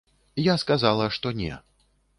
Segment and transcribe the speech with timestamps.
[0.51, 1.53] Я сказала, што не.